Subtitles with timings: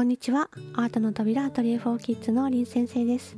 [0.00, 0.48] こんにちは。
[0.72, 3.36] アートの扉アトリエ4キッズの林先生です。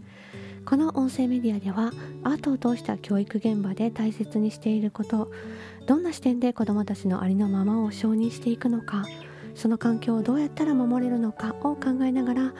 [0.64, 1.90] この音声メディアでは
[2.22, 5.32] アートを通した教育現場で大切にしていること
[5.88, 9.04] どんな視点で子どもたちのありのままを承認していくのか
[9.56, 12.54] その環境をどうやったら守れるのかを考えながら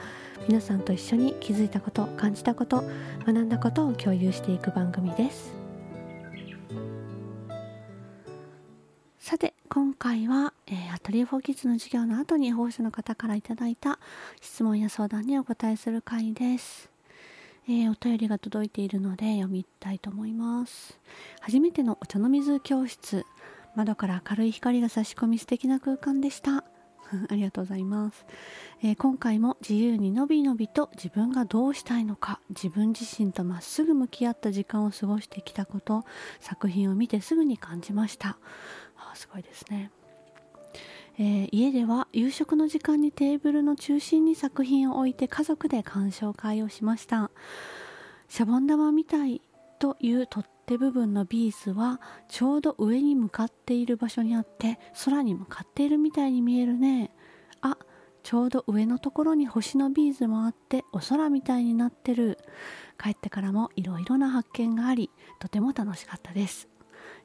[0.49, 2.83] 皆さんと一緒に気づいたこと感じたこと
[3.25, 5.62] 学んだことを共有していく番組です。
[9.93, 13.99] 今回は、えー、アトリエフォーキッズの授業の後に保護者の方からいただいた
[14.41, 16.89] 質問や相談にお答えする回です、
[17.67, 20.99] えー、お便りが届いているので読みたいと思います。
[21.41, 23.23] 初めてのお茶の水教室。
[23.75, 26.63] 窓から明るい光が差し込み素敵な空間でした。
[27.29, 28.25] ありがとうございます、
[28.81, 36.05] えー、今回も自由にのびのびと自分がどうしたいのか自分自身とまっすぐ向き合った時間を過ごしてきたこと
[36.39, 38.37] 作品を見てすぐに感じました。
[39.15, 39.91] すごいですね、
[41.17, 47.31] えー、家では夕食の時間にテーブルの中心に作品を置いて家族で鑑賞会をしました。
[48.29, 49.41] シャボン玉みたい
[49.77, 57.11] という取っ手部分のビーズはちょうど上に向かっている場所にあって空に向かっているみたいに見えるね。
[57.61, 57.77] あ
[58.23, 62.37] ちょうど上のところに星のビーズもあってお空みたいになってる。
[62.97, 66.69] 帰ってからもいろいろな発見がありとても楽しかったです。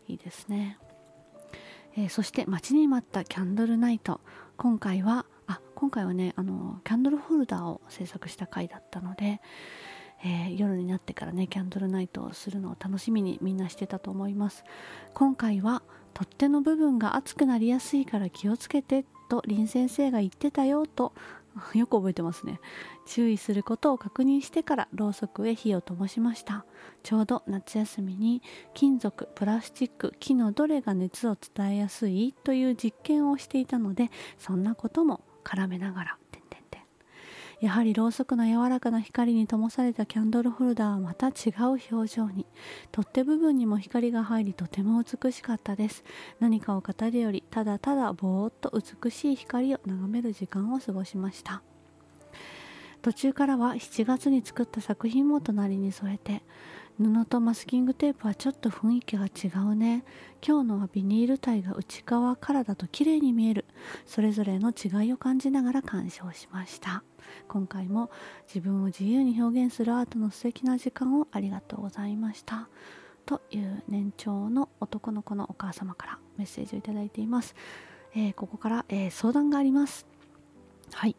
[0.08, 0.78] いいですね。
[1.98, 4.20] えー、そして待ちに待ったキャンドルナイト。
[4.56, 9.40] 今回はあ今回はねあのキャンドルホルダーを制作した回だったので、
[10.24, 14.62] えー、夜になってからねキャンドルナイトをするのを楽しみにみんなしてたと思います。
[15.12, 15.82] 今回は
[16.14, 21.12] 取っ手の部分が熱くなりやすいから気をつけてと林先生が言ってたよと
[21.74, 22.60] よく覚えてますね。
[23.06, 26.64] 注意することを確認してからろうそくへ火を灯しました。
[27.02, 28.42] ちょうど夏休みに
[28.74, 36.18] 金属プラスチック木のどれが熱を伝えやすいという実験をしていたのでそんなことも絡めながら
[37.60, 42.46] やはりろうそくの柔らかな光に灯されたキャンドルホルダーはまた違う表情に。
[42.92, 46.04] 取っ手部分にも光が入りとても美しかったです。
[46.38, 51.62] 何かを語るよりただただぼーっと美しい光を眺める時間を過ごしました。
[53.02, 56.42] 途中からは7月に作った作品も隣に添えて
[57.00, 60.04] 布とマスキングテープはちょっと雰囲気が違うね。
[60.44, 63.66] 今日のはビニール体が内側からだと綺麗に見える。
[64.04, 67.04] それぞれの違いを感じながら鑑賞しました。
[67.46, 68.10] 今回も
[68.48, 72.68] 自分を自由に表現するアートの素敵な時間をありがとうございました。
[73.26, 77.54] という年長の男の子のお母様からメッセージをいただいています、
[78.14, 80.06] えー、ここから、えー、相談があります。
[80.92, 81.14] はい。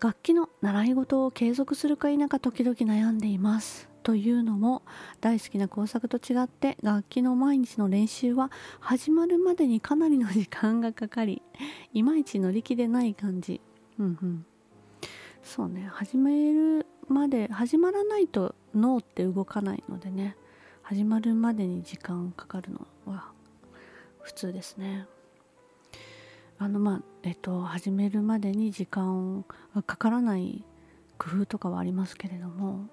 [0.00, 3.91] 楽器の習い事を継続するか否か時々悩んでいます。
[4.02, 4.82] というのも
[5.20, 11.42] 大好きな工作と違って楽器の毎日の練習は始まるまでにかなりの時間がかかり
[11.94, 13.60] いまいち乗り気でない感じ。
[13.98, 14.46] うんうん。
[15.42, 20.36] そうね始めるまで始まらないと脳って動かないのでね
[20.82, 23.32] 始まるまでに時間かかるのは
[24.20, 25.06] 普通ですね。
[26.58, 30.64] あのまあえっと始めるまでに時間がかからない
[31.18, 32.86] 工夫とかはありますけれども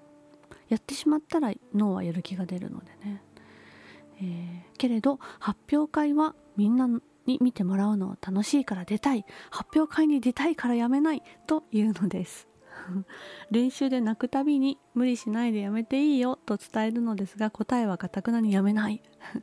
[0.70, 3.22] やってしまったら脳はやる気が出るのでね、
[4.22, 6.88] えー、けれど発表会はみんな
[7.26, 9.24] に見てもらうのを楽しいから出たい。
[9.50, 12.48] 発表会に出たいからやめないというのです。
[13.50, 19.02] 練習で泣くたびに無理しないでやめていいよと伝えるのですが答えはかたくなにやめない。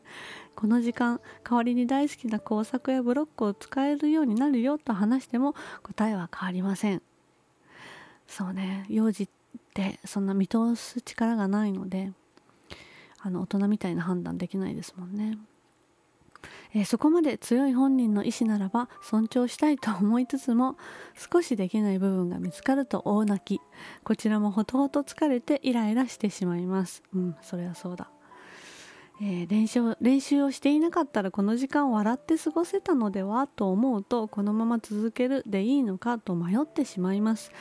[0.56, 7.02] この時間代わりに大好きな工作やブロックを使えるようになるよと話しても答えは変わりません。
[8.26, 8.86] そうね。
[8.90, 9.30] 幼児っ
[9.78, 12.12] てそんな見通す力がないので
[13.20, 15.38] あの大人みたいな判断できないですもんね、
[16.74, 20.78] えー、そこまで強い本人の意思ならば尊重したいと思いつつも
[21.32, 23.62] 少しできない部分が見つかると大泣き。
[24.04, 27.04] こちらもほとほと疲れてイライラしてしまいます。
[27.14, 28.10] うんそれはそうだ。
[29.20, 37.52] えー、練習練習をしていなかったらこの時間を笑って過ごせたのではと思うとこのまま続けるでいいのかと迷ってしまいます。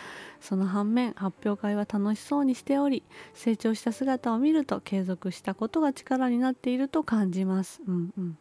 [0.40, 3.02] その反面発表会は楽しそうにしており
[3.32, 7.81] 成長した姿を見ると継続したことが力になっていると感じます。
[7.86, 8.38] うんうん。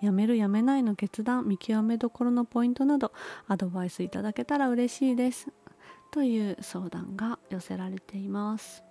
[0.00, 3.12] やめるやめないの決断見極めどころのポイントなど
[3.48, 5.48] アドバイスいただけたら嬉しいです。
[6.12, 8.84] という相談が寄せられています。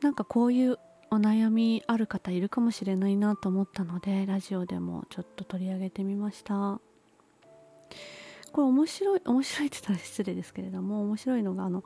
[0.00, 0.78] なんかこういう
[1.10, 6.80] お悩みある方いるかもしれないなと思ったのでラジオでもちょっと取り上げてみました。
[8.52, 11.84] これ面白い面白いって言ったら失礼ですけれども面白いのがあの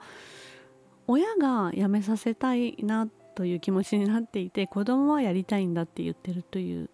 [1.06, 6.90] 親が辞めさせたいなという気持ちになっていて子供はやりたいんだって言ってるという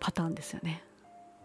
[0.00, 0.82] パターンですよね。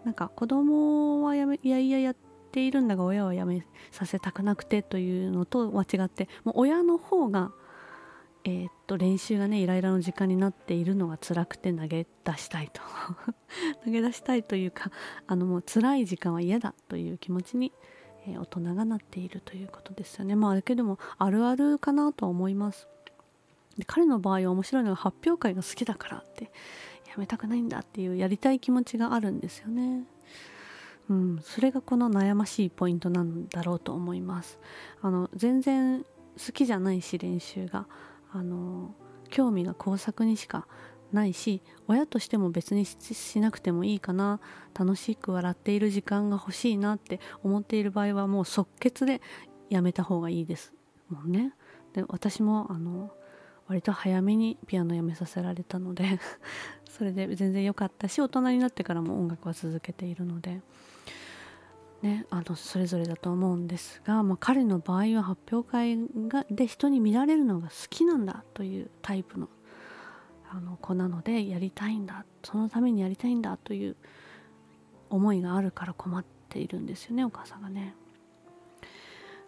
[0.03, 2.15] なんか子供はやめいやいややっ
[2.51, 7.51] ているんだが親はやめさせたくなくてというのとは違ってもう親の方が、
[8.45, 12.81] えー、っと練習がねイライラの時間になっているのが辛くて投げ出したいと
[13.83, 14.91] 投げ出したいというか
[15.27, 17.73] あのもう辛い時間は嫌だという気持ちに、
[18.27, 22.87] えー、大人がなっているということですよねまあだけどもあるあるかなとは思います
[23.77, 26.51] で彼の場合は面白いのが発表会が好きだからって
[27.09, 30.03] やめたくないんだっていうやりたい気持ちがあるんですよね。
[31.09, 34.59] うん、それがこの悩ましいポイントなんだろうと思います。
[35.01, 37.87] あの全然好きじゃないし練習が
[38.31, 38.93] あの
[39.29, 40.67] 興味が工作にしか
[41.11, 44.39] ないし親としても別にしなくてもいいかな
[44.77, 49.21] 楽しく笑っている時間が欲しいなって思っている場合はもう即決で
[49.69, 50.73] やめた方がいいです
[51.09, 51.53] もんね。
[51.93, 53.11] で私もあの
[53.67, 56.19] 割と早めにピアノやめさせられたので
[56.89, 60.61] それで全然良かったし大人になってからも音楽は続けているので、
[62.01, 65.97] ね、あのそれぞれだと思うんですが、まあ、彼の場合は発表会
[66.29, 69.49] がで人に見られるのが好きなんだというタイプの
[70.51, 73.95] あの子なのでやりたいんだそのためにやりたいんだという
[75.09, 77.95] 思いがあるから困っているんですよねお母さんがね。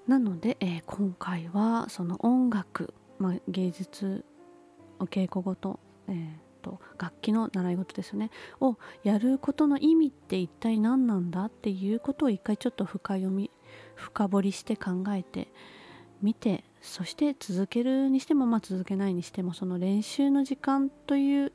[0.08, 4.26] なので、えー、今回はその音楽まあ、芸術
[4.98, 6.16] お稽古ごと,、えー
[6.62, 13.52] と、楽器の習い事ですよねをやることの意味って一体何なんだっていうことを一回ちょっと深読み
[13.96, 15.48] 深掘りして考えて
[16.22, 21.52] みてそして続けるにしても、まあ、続けないにしてもその練習の時間という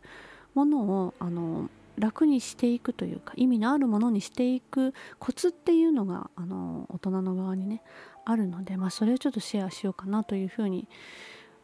[0.54, 1.68] ものをあの
[1.98, 7.82] 楽にしていくというか意味のあるものにしていくコツっていうのがあの大人の側にね
[8.24, 10.88] あるので、まあ、それをちょっとシェアしようかなというふうに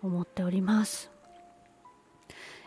[0.03, 1.11] 思っております。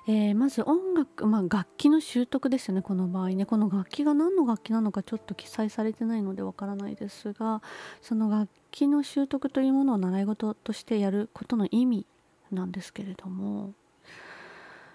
[0.07, 3.45] えー、まず音楽、まあ、楽器の習得ですよねこの場合ね。
[3.45, 7.63] この楽器が何の楽器なのかちょっと記載されてないのでわからないですが
[8.01, 12.05] その楽器の習得というものを習い事としてやることの意味
[12.51, 13.73] なんですけれども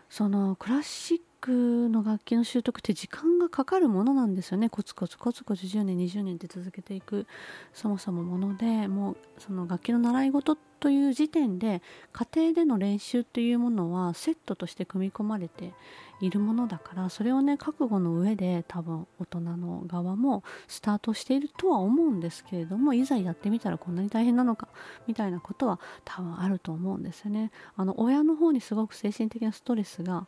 [0.09, 7.27] そのクラシッの楽器の習得って時間がかかるものなんですよねコツコツコツコツ10年20年って続けていく
[7.73, 11.83] そもそもものでもうその楽器の習い事という時点で
[12.13, 15.73] 家庭での練習っていうものはセットとして組み込まれて
[16.21, 24.69] いるものだからそれをね覚悟の上で多分大人の側もスタートしているとは思うんですけれどもいざやってみたらこんなに大変なのか
[25.07, 27.51] みたいなことは多分あると思うんですよね。
[27.77, 30.27] あの親の方にすごく精神的なストレスが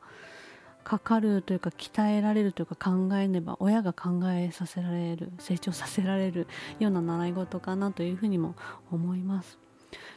[0.82, 6.46] かかるというか鍛えられるというか考えねば親が考えさせられる成長させられる
[6.78, 8.54] ような習い事かなというふうにも
[8.90, 9.58] 思います。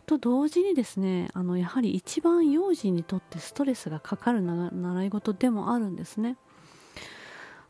[0.06, 6.38] と同時にですねあのやはり一番幼児にとってストレスがかかる習い事でもあるんですね。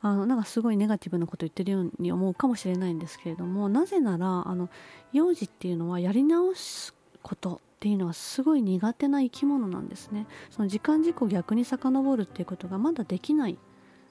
[0.01, 4.69] あのなんかすごいネガティブなこと言ってるように思うかもしれないんですけれどもなぜならあの
[5.13, 6.94] 幼児っていうのはやり直す
[7.25, 10.27] ことっていうのはすごい苦手な生き物なんですね。
[10.51, 13.57] その時間軸を逆に遡るっていうことがまだできない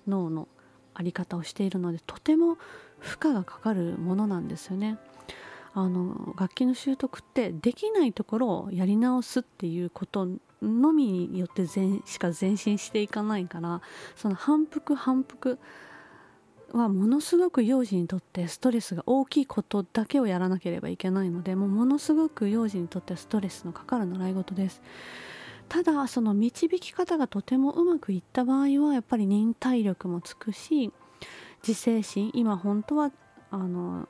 [0.08, 0.48] 脳の
[0.96, 2.58] 在り方をしているのでとても
[2.98, 4.98] 負荷がかかるものなんですよね。
[5.74, 10.26] あの楽器の習得ってできないところをやり直すっていうこと
[10.60, 13.80] のみによって前しか前進していかないから
[14.16, 15.58] その反復反復
[16.72, 24.82] はものすごく幼児にとってストレスが大きいことだけをやらなければいけないのでもうものすごく幼児にとってストレスのかかる習い事です。
[25.68, 30.92] ただその導き方がとてもうまくいった場合はやっぱり忍耐力もつくし
[31.66, 33.10] 自制心今本当は
[33.50, 34.08] あの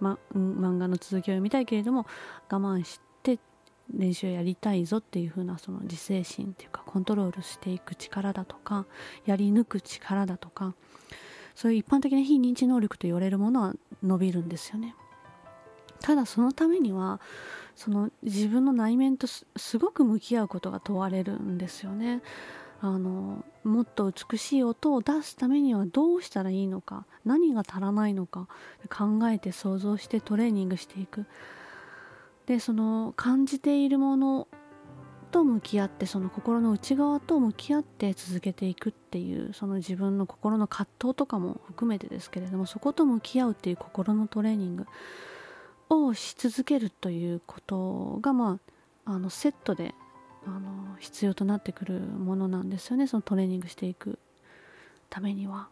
[0.00, 2.06] ま、漫画の続きを読みたいけれども
[2.50, 3.38] 我慢して
[3.94, 8.84] 練習やりたいぞっていう風なその自制心っていうかコントロールしていく力だとか
[9.24, 10.74] やり抜く力だとか
[11.56, 14.94] そういう一般的な非認知能力と言われるものは伸びるんですよね。
[16.00, 17.20] ただそのためには
[17.74, 22.22] その自分の内面とすごく向き合うことが問われるんですよね。
[22.82, 28.48] あのもっと美しい音を出すためにはどうしたらいいのか何が足らないのか
[28.90, 31.24] 考えて想像してトレーニングしていく
[32.44, 34.46] でその感じているもの
[35.36, 44.86] と向き合ってその心の内側と向き合って続けていくっていうその自分の心の葛藤とかも含めてですけれどもそこと向き合うっていう心のトレーニング
[45.90, 48.60] をし続けるということがま
[49.04, 49.94] ああのセットで
[50.46, 54.18] あの必要となってくるものなんですよねそのトレーニングしていく
[55.10, 55.68] ためには。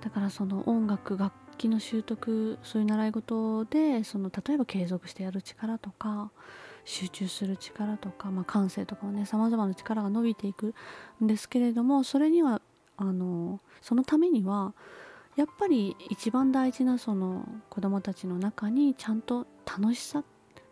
[0.00, 6.30] だからその音楽楽器の習得そういう習い事でその例えば継続してやる力とか
[6.84, 10.74] 集中する力とか、まあ、感性とかもねさまざまな力が伸びていく
[11.22, 12.60] んですけれどもそれには
[12.96, 14.74] あのそのためには
[15.36, 20.24] やっぱり一番大事なその子どもたちの中にちゃんと楽しさ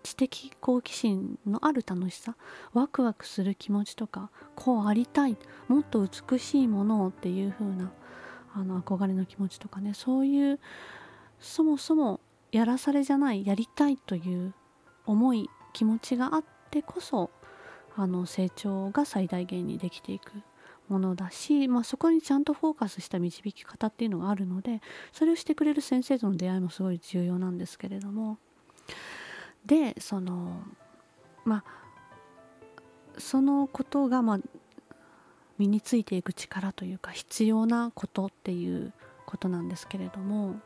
[0.03, 2.37] 知的好奇心のある楽しさ
[2.73, 5.37] ワクワクする気持ちとかこうありたい
[5.69, 7.93] もっと美しいものをっていう風な
[8.55, 10.61] あの憧れの気持ちとかねそういう
[11.39, 12.21] そもそも
[12.53, 14.55] やらされじゃないやりたいという
[15.07, 17.31] 思い気持ちがあってこそ
[17.97, 20.33] あの成長が最大限にできていく
[20.89, 24.81] ものだし、まあ、そこにちゃんとフォーカスした導き方っていうのがあるので
[25.13, 28.39] それをしてくれる先生との出会いもすごい重要なんですけれども。
[29.67, 30.63] でその
[31.45, 31.65] まあ
[33.19, 34.39] そのことがまあ
[35.59, 38.93] 身についていく力というか必要なことっていう
[39.27, 40.61] ことなんですけれども。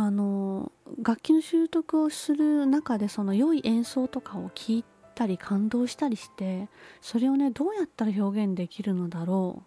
[0.00, 0.70] あの
[1.02, 4.84] 楽器の習得をする中でその良い演奏とかを聞い
[5.16, 6.68] たり感動したりして
[7.00, 9.64] それをねどうやったら表現できるのだろ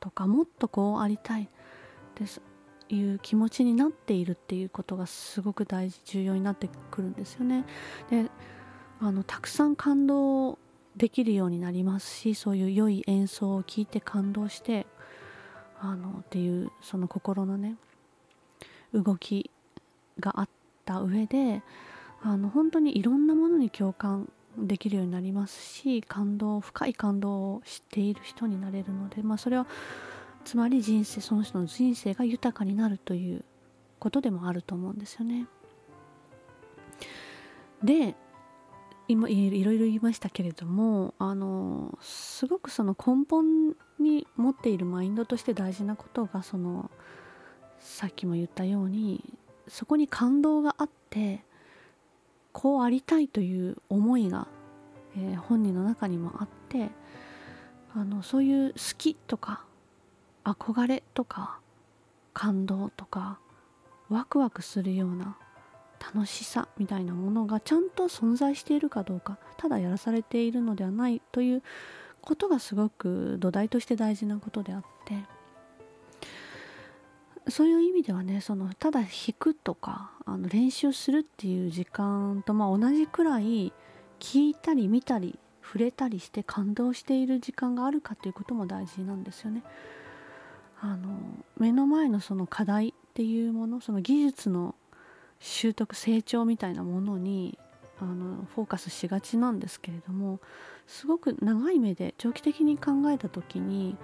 [0.00, 1.48] とかもっとこうありたい
[2.18, 2.42] です
[2.88, 7.64] いう気持ちになっているっていうことがすごく大事重要になってくるんですよね。
[8.10, 8.28] で
[8.98, 10.58] あのたくさん感動
[10.96, 14.88] できるようになりますしそういう良い演奏を聴いて感動して
[15.78, 17.76] あのっていうその心のね
[18.92, 19.52] 動き
[20.20, 20.48] があっ
[20.84, 21.62] た上で
[22.22, 29.66] あの本当にいろんなものに共感できるようになりますし感動深い感動を知っている人になれるので、まあ、それは
[30.44, 33.44] つまり人生その人の人生が豊かになるという
[33.98, 35.46] ことでもあると思うんですよね。
[37.82, 38.16] で
[39.06, 46.90] 今いろいろ言いましたけれどもあのすごくその根本に持っているマインドとして大事なことがその
[47.78, 51.44] さっきも言ったようにそこに感動があって
[52.52, 54.48] こうありたいという思いが、
[55.16, 56.90] えー、本人の中にもあって
[57.94, 59.64] あのそういう好きとか
[60.44, 61.60] 憧れとか
[62.32, 63.38] 感動とか
[64.08, 65.36] ワクワクするような
[66.00, 71.62] 楽しさみたいなものがちゃんと存在しているかどうかただやらされているのではないという
[72.20, 75.14] ことがすごく土台として大事なことであって
[77.50, 83.72] そういう意味ではねそのただ弾くとかあの練習するっていう時間とまあ同じくらい
[84.20, 89.62] 聞いたり見たり触れたりして感動している時間があるかということも大事なんですよね。
[90.80, 91.18] あの
[91.58, 94.76] 目の前のその課題っていうものその技術の
[95.40, 97.58] 習得成長みたいなものに
[98.00, 100.38] あのフォーカスしがちなんですけれども
[100.86, 103.96] すごく長い目で長期的に考えた時に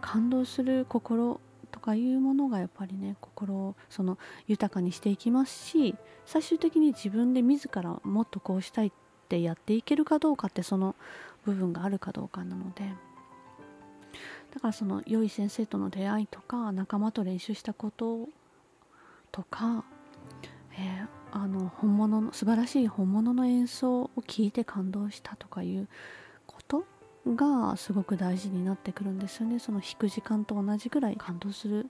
[0.00, 1.40] 感動する心
[1.70, 5.94] とかいうものがやっぱりね心をその豊かにしていきますし
[6.24, 8.92] 最終的に自分で自らもっとこうしたいっ
[9.28, 10.94] てやっていけるかどうかってその
[11.44, 12.84] 部分があるかどうかなので。
[14.54, 18.26] だからその良い先生との出会いとか仲間と練習したこと
[19.30, 19.84] とか、
[20.72, 25.88] えー、あの本物の素晴らしい本物の演奏を聞いて感動したとかいう
[27.34, 31.88] がすごく大事になってくるんですよねその弾く時間と同じぐらい感動する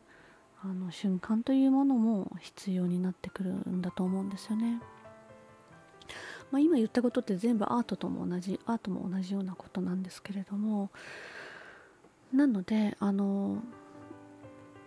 [0.62, 4.80] あの瞬間というものも必要になってくるんだと思うんですよね。
[6.50, 10.90] まあ、今言ったことって全部アートとも同じアートも同じようなことなんですけれども
[12.32, 13.62] なのであの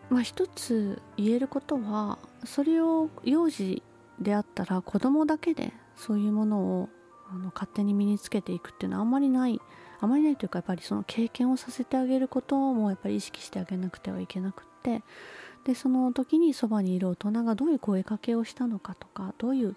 [0.10, 3.84] まあ一つ言えることはそれを幼児
[4.22, 6.90] であったら子供だけでそういうものを
[7.30, 9.60] あの勝手に身につけていくっていうのはあんまりない
[10.02, 15.04] あまりないというかやっぱりその経験をさせてあげることもやっぱり意識してあげなくてはいけなくって
[15.66, 19.76] でその時にそばにいる大人がどういう声かけをしたのかとかどういう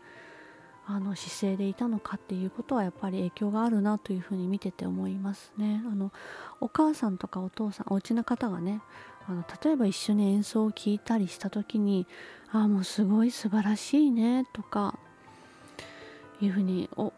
[0.86, 5.82] あの姿勢でいたのかっていうことはやっぱり影響があるなというふうに見てて思いますね。
[5.86, 6.12] あの
[6.60, 8.82] お母さんとかお父さんお家の方がね
[9.28, 12.06] あの例えば一緒に演奏を聴いたりした時に
[12.50, 14.98] 「ああもうすごい素晴らしいね」とか
[16.40, 17.12] いうふうにお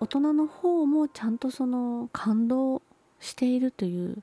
[0.00, 2.82] 大人の方もちゃんとその感動
[3.18, 4.22] しているという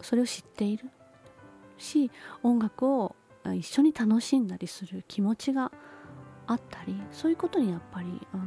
[0.00, 0.90] それを知っている？
[1.78, 2.10] し
[2.42, 3.14] 音楽を
[3.54, 5.70] 一緒に楽しんだりする気持ちが
[6.46, 8.44] あったりそういうことにやっぱりあの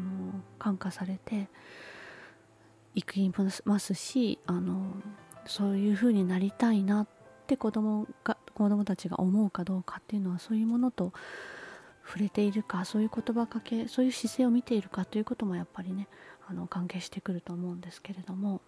[0.58, 1.48] 感化されて
[2.96, 3.32] いくい
[3.66, 4.94] ますしあの
[5.46, 7.08] そういうふうになりたいなっ
[7.48, 11.14] て子供が子供たちが思うかどうかっていうのはそういうものと
[12.10, 16.08] 触れているかそういう言葉かけそういう姿勢を見ているかということもやっぱりね
[16.48, 18.62] あの関係してくると思うんですけれども、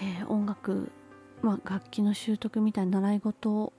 [0.00, 0.92] えー、音楽、
[1.42, 3.72] まあ、楽器の習得みたいな習い事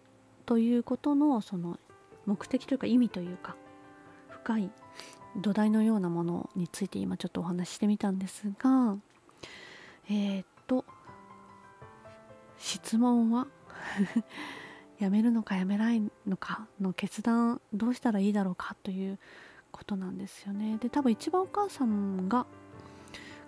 [0.46, 1.79] ということのその
[2.25, 3.55] 目的というか意味というか
[4.27, 4.70] 深い
[5.38, 8.98] 土台のようなものについて今ちょっとお話ししてみたんですが
[10.10, 10.84] えー、っと
[12.58, 13.48] 質問は？
[15.00, 19.20] やめるのかやめないのかの決断どうしたらいいだろうかという
[19.72, 20.78] ことなんですよね。
[20.80, 22.46] で多分一番お母さんが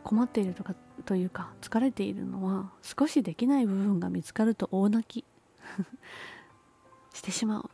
[0.03, 0.75] 困っているとか
[1.05, 5.25] というか疲れているのは少しできない部分が見つかると大泣き
[7.13, 7.69] してしまう。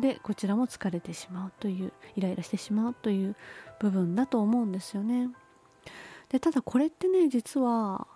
[0.00, 3.36] でこちらも疲れてしまうというイライラしてしまうという
[3.80, 5.30] 部分だと思うんですよね。
[6.28, 8.06] でただこれってね実は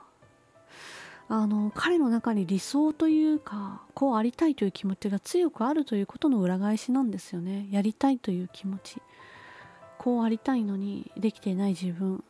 [1.29, 7.69] あの彼の中に理想というかこうありたいという気持ちが強くあるということの裏返しなんですよね。
[7.71, 9.01] やりたいという気持ち。
[9.99, 12.25] こうありたいのにできていない自分、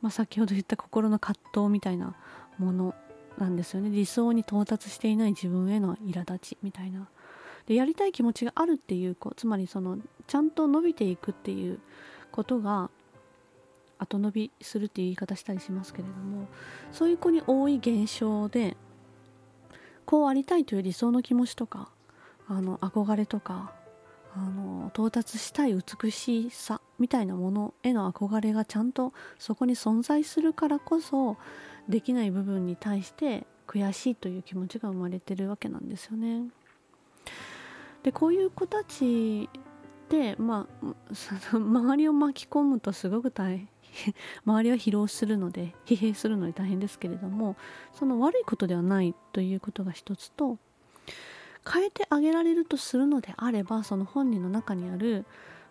[0.00, 2.14] まあ、先ほど言った心の葛藤みたいな
[2.58, 2.94] もの
[3.38, 3.90] なんですよね。
[3.90, 7.08] 理想に到達していない自分への苛立ちみたいな。
[7.66, 11.80] でやりたい気持ちがあるっていう子つまりそのちゃんと伸びていくっていう
[12.30, 12.90] ことが
[14.00, 16.48] 後伸びするっていう言い方したりしますけれども
[16.90, 18.76] そういう子に多い現象で
[20.06, 21.90] こうありたいという理想の気持ちとか
[22.48, 23.72] あの憧れとか
[24.34, 31.36] あの到達したい美しさみたいなものへの憧れがちゃんとそこに存在するからこそ
[31.88, 36.44] できない部分に対して悔しいという気持ちが生まれてるわけなんですよね。
[38.02, 39.48] でこういう子たち
[40.08, 43.68] で、まあ、そ の周りを巻き込むとすごく大変
[44.44, 47.56] 周りは疲労するので疲弊するので大変ですけれども
[47.92, 50.58] その悪いことではないということが一つと
[51.70, 55.26] 変えてあげられるとするのであればその本人の中にある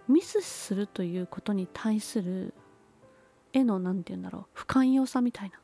[0.07, 2.53] ミスするということに対する
[3.53, 5.59] 絵の何て言うんだろう不寛容さみたいな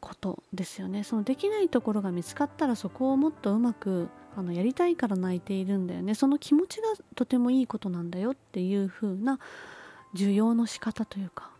[0.00, 1.04] ことですよね。
[1.04, 6.14] そのできないところが見つかったらそこをもっとうまくあのやりたいから泣いているんだよね。
[6.14, 9.38] その気持ちがとてもいいことなんだよっていう風な
[10.14, 11.50] 受容の仕方というか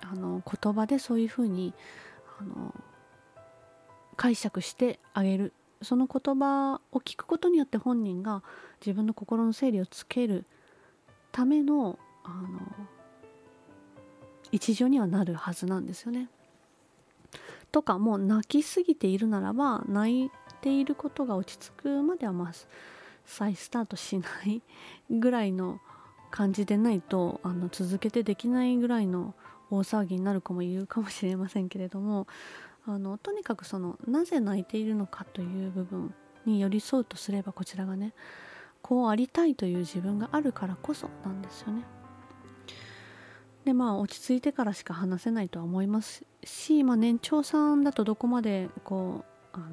[0.00, 1.74] あの言葉でそういう風に
[2.40, 2.74] あの
[4.16, 8.42] 解釈してあげるその言葉を聞くことによって本人が
[8.80, 10.44] 自分の心の整理をつける
[11.30, 12.60] ためのあの
[14.50, 16.28] 一助にはなるはずなんですよね。
[17.70, 20.30] とかもう泣きすぎているならば泣い
[20.62, 22.52] ていることが落ち着くまではまあ
[23.26, 24.62] 再スタートしない
[25.10, 25.80] ぐらいの
[26.30, 29.34] 感じでないとあの続けてできないぐらいの
[29.70, 32.26] 大騒ぎになる子もいるかもしれませんけれども
[32.86, 36.14] あのとにかくそのなぜ泣いているのかという部分
[36.46, 38.14] に寄り添うとすればこちらがね
[38.80, 41.84] こうありたいという自分があるからこそなんですよね。
[43.64, 49.66] でまあ落ち着いてからしか話せないとは思いますし、まあ、年長さんだとどこまでこうあの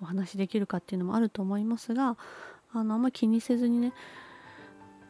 [0.00, 2.16] お話できるかっていうのもあると思いますが
[2.72, 3.92] あのあんまり気にせずにね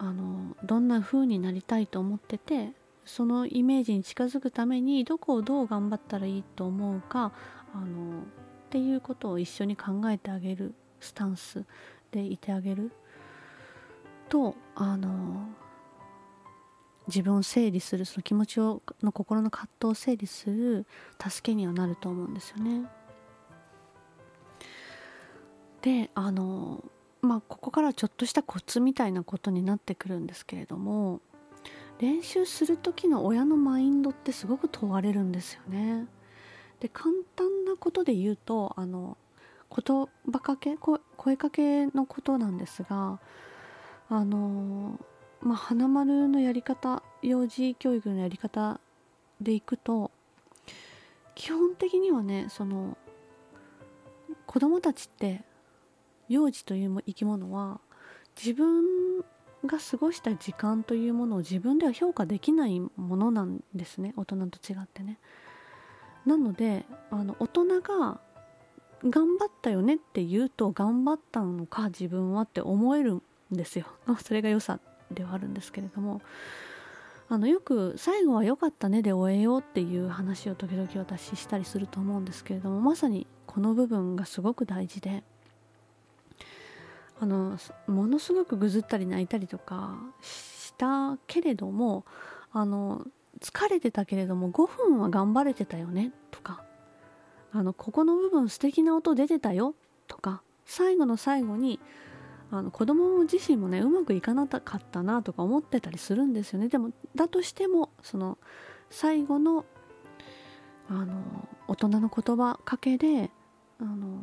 [0.03, 2.73] あのどんな風になりたいと思ってて
[3.05, 7.33] そのイメージに近づくためにどこをどう頑張ったらいいと思うか
[7.73, 8.25] あのっ
[8.69, 11.65] ていうことを一緒に考えてあげるスタンス
[12.11, 12.91] でいてあげる
[14.29, 15.47] とあの
[17.07, 20.85] 自分を整理するその気持ちをの心の葛藤を整理する
[21.21, 22.89] 助けにはなると思うんですよね。
[25.81, 26.85] であの
[27.23, 31.21] まあここからちょっとしたコツみたいなことになってくるんですけれども
[32.01, 36.07] 練習する時の親のマインドってすごく問われるんですよね。
[36.81, 39.17] で簡単なことで言うとあの
[39.71, 43.21] 言葉かけ声かけのことなんですが
[44.09, 44.99] あの
[45.41, 48.81] まあ花丸のやり方幼児教育のやり方
[49.41, 50.11] でいくと
[51.37, 52.99] 基本的にはねその
[54.47, 55.45] 子供たちって
[56.29, 57.81] 幼児という生き物は
[58.37, 59.21] 自分
[59.67, 65.19] が過ごした時間というものを自分では評価できないものなんですね大人と違ってね。
[66.27, 68.21] なのであの大人が
[69.05, 73.87] 頑張ったよねって言うと頑張ったのか自分はって思えるんですよ。
[74.23, 74.79] それが良さ
[75.11, 76.23] ではあるんですけれども
[77.29, 85.25] あのよく「最後は良かったね」で終えようっていう話を時々私したりすると思うんですけれどもまさにこの部分がすごく大事で
[87.23, 87.57] あの
[87.87, 92.05] ものすごくぐずったり泣いたりとかしたけれども
[92.51, 93.07] あの
[93.41, 96.65] 疲れてたけれども5分は頑張れてたよねとか。
[97.53, 99.77] あのここの部分素敵な音出てたよ
[100.09, 100.43] とか。
[100.65, 101.79] 最後の最後に
[102.51, 106.69] あの子供自身もねうまくいかなかったなとか思ってたりするんですよね。
[106.69, 108.37] でもだとしてもその
[108.91, 109.65] 最後の
[110.89, 111.23] あの
[111.69, 113.31] 大人の言葉かけで
[113.79, 114.19] あの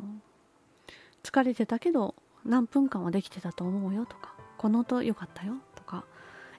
[1.22, 6.04] 疲れてたけど何分間はできてたと思うよとかこの音良かったよとか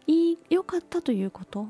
[0.07, 1.67] いい良かったということ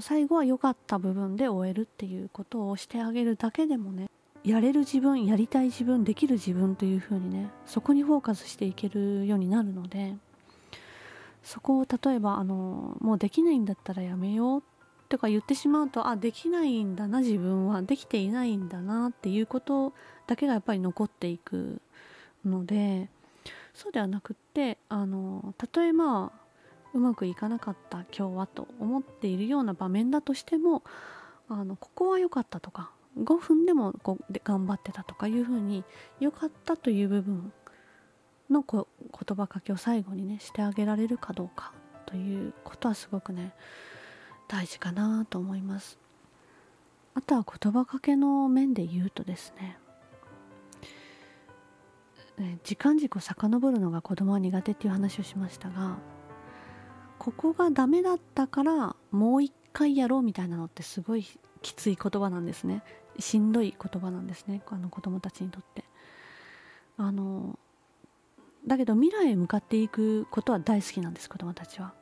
[0.00, 4.08] 最後は良かった部分で終えるっていうことをしてあげるだけでもね
[4.42, 10.14] やれる自分やりたい自分できる自分というふうにねそこにフォーカスしていけるようになるので
[11.42, 14.62] そこを例えばあのもうできないんだったらやめよう
[15.08, 19.92] とか言ってしまうとあできないんだな自分はできていないんだなっていうこと
[20.26, 21.80] だけがやっぱり残っていく
[22.44, 23.08] ので
[23.74, 26.44] そうではなくってあのたとえまあ
[26.94, 30.84] うまくいかなかった今日はと思っているような場面だとしても
[31.48, 35.84] あのここは良かったとか5分でもこうで頑張ってたとかいうふうに
[36.20, 37.52] 良かったという部分
[38.48, 41.72] のこ言葉かけを最後にねしてあげられるかどうか
[42.06, 43.54] ということはすごくね
[44.46, 45.98] 大事かなと思います。
[47.14, 49.78] あとは言葉かけの面で言うとですね
[52.64, 55.98] 時間軸を遡るのが子供は苦手っていう話をしましたが
[57.18, 61.24] ここがダメだったからもう一回やろうみたいなのってすごい
[61.62, 62.82] きつい言葉なんですね。
[63.18, 64.62] しんどい言葉なんですね。
[64.66, 65.84] あの子供たちにとって。
[66.96, 67.58] あの
[68.66, 71.94] だけど未来へ向かっていくことは大好きなんです子供たちは。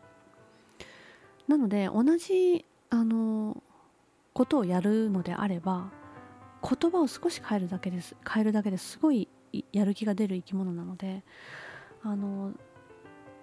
[1.49, 3.63] なので同じあの
[4.33, 5.91] ことをやるのであれば
[6.63, 9.29] 言葉を少し変えるだけです変えるだけですごい
[9.73, 11.25] やる気が出る生き物なので
[12.03, 12.53] あの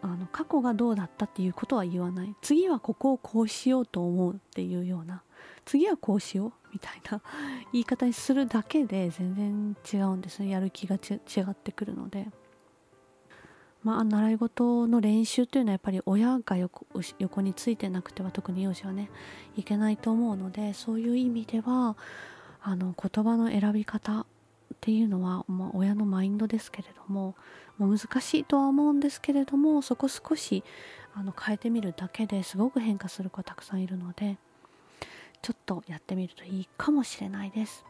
[0.01, 2.33] あの過去がどうだったっていうことは言わない。
[2.41, 5.23] 次はここをこうしようと思うっていうような。
[5.65, 7.21] 次はこうしようみたいな
[7.73, 12.27] 言い方にするだけで全然違うんですねやる気が違ってくるので。
[13.81, 16.85] まあ、習い事の練習というのはやっぱり親が横
[17.17, 19.09] 横についてなくては特に幼児はね
[19.55, 21.95] いけないと思うのでそういう意味では
[22.61, 24.25] あの言葉の選び方
[24.73, 27.35] っていうのは、まあ、親のマインドですけれども
[27.77, 30.63] もう難しいとは思うんですけれどもそこ少し
[31.15, 34.37] あの変えてみるだけですごく変化する子たくさんいるので
[35.41, 37.85] ちょっとやってみるといいかもしれないです。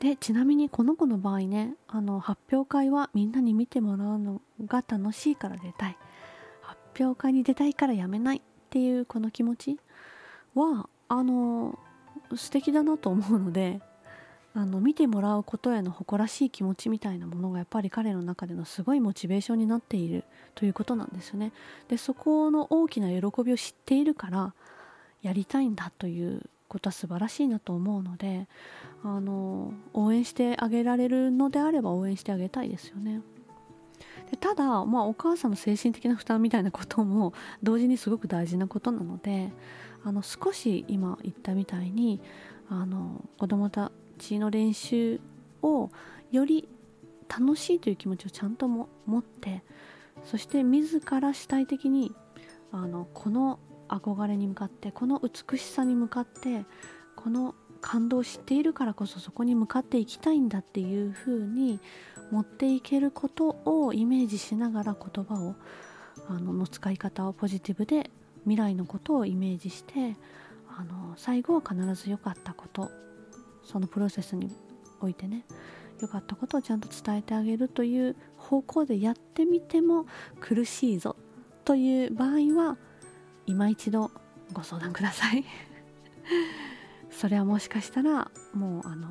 [0.00, 5.96] でちなみにこの子の場合ねあの発表会はみんなに見てもらうのが楽しいから出たい
[6.60, 9.78] 発表会に出たいからやめないっていうこの気持ち
[10.56, 11.78] はあの
[12.34, 13.80] 素敵だなと思うので
[14.54, 21.52] あの見てもらうことへの誇らしい気持ちみたいなものがやっぱり彼の中でのすごいモチベーションになっているということなんですよね。
[21.88, 24.54] でそこの大きな喜びを知っているから
[25.22, 28.46] やりたいんだということは素晴らしいなと思うので
[29.02, 33.22] あの応援してあげられるのであれば応援してあげたいですよね。
[34.30, 39.52] でただ、まあ、お母さんの精神的な負担みたいなことも同時にすごく大事なことなので
[40.04, 42.20] あの少し今言ったみたいに
[42.68, 45.20] あの子どもたちの練習
[45.62, 45.90] を
[46.30, 46.68] より
[47.28, 49.62] 楽しいという気持ちをちゃんとも持って
[50.24, 52.12] そして自ら主体的に
[52.70, 53.58] あのこの
[53.88, 56.64] 憧れに向かってこの美しさに向かって
[57.16, 61.80] この感動を知っているからこそそこに向かっていきたいんだっていうふうに
[62.30, 65.56] 持っていけることをイメージしながら言葉を
[66.28, 68.10] あのの使い方をポジティブで
[68.44, 70.16] 未来のことをイメージして
[70.68, 72.90] あの最後は必ず良かったこと。
[73.64, 74.50] そのプロセスに
[75.00, 75.44] おいてね
[76.00, 80.06] 良かったことをちゃんと伝えてあげるという方向でやってみても
[80.40, 81.16] 苦しいぞ
[81.64, 82.76] という場合は
[83.46, 84.10] 今一度
[84.52, 85.44] ご相談ください。
[87.10, 89.08] それはもしかしたらもうあの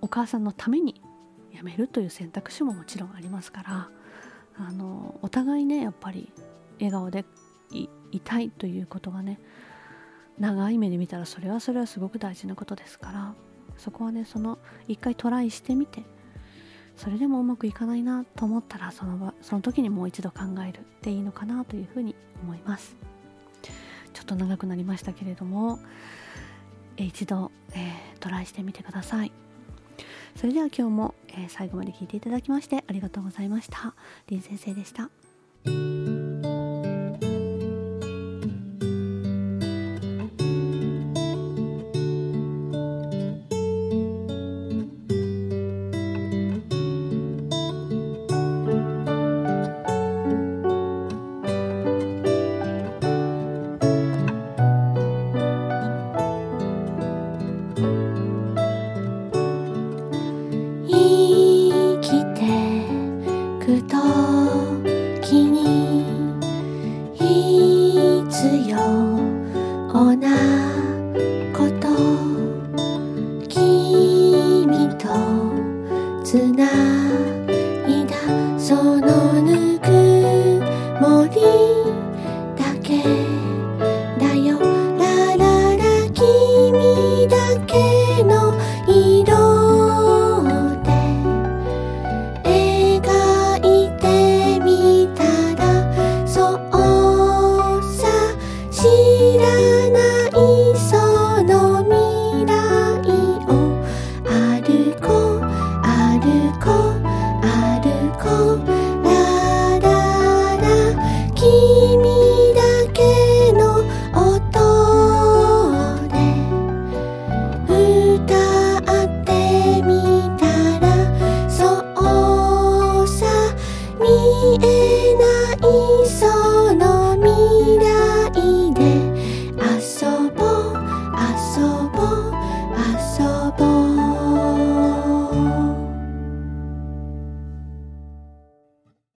[0.00, 1.00] お母さんのために
[1.54, 3.90] 辞めるという選択肢ももちろんありますから
[4.58, 6.32] あのお互いねやっぱり
[6.78, 7.24] 笑顔で
[7.70, 9.40] いたいということがね
[10.38, 13.34] 長い目で見たらそれはそれはすごく大事なことですから
[13.78, 16.02] そこはねその一回トライしてみて
[16.96, 22.96] それでもうまくいかないなと思ったらその場その時にもう一度考えるっていいのかなというふうに思います。
[24.12, 25.78] ちょっと長くなりましたけれども
[26.96, 29.32] 一度、えー、トライしてみてください。
[30.36, 33.94] それでは今日も、えー、最後まで聞いていただきましてありがとうございました。
[34.28, 35.10] 林先生でした。